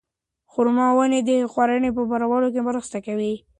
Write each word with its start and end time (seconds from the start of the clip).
خورما 0.51 0.87
ونې 0.97 1.19
د 1.29 1.31
خواړو 1.51 1.93
په 1.97 2.03
برابرولو 2.11 2.47
کې 2.53 2.61
مرسته 2.69 2.97
کوي. 3.05 3.33